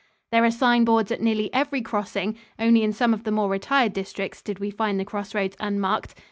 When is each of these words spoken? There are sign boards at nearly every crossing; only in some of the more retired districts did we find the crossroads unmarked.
There 0.31 0.43
are 0.43 0.49
sign 0.49 0.83
boards 0.83 1.11
at 1.11 1.21
nearly 1.21 1.53
every 1.53 1.79
crossing; 1.79 2.35
only 2.57 2.81
in 2.81 2.91
some 2.91 3.13
of 3.13 3.23
the 3.23 3.29
more 3.31 3.49
retired 3.51 3.93
districts 3.93 4.41
did 4.41 4.57
we 4.57 4.71
find 4.71 4.99
the 4.99 5.05
crossroads 5.05 5.55
unmarked. 5.59 6.15